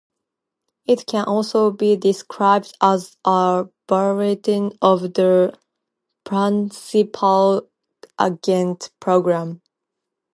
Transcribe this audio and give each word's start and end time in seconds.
It 0.87 1.05
can 1.05 1.25
also 1.25 1.69
be 1.69 1.95
described 1.95 2.75
as 2.81 3.17
a 3.23 3.67
variant 3.87 4.73
of 4.81 5.13
the 5.13 5.55
principal-agent 6.23 8.89
problem. 8.99 9.61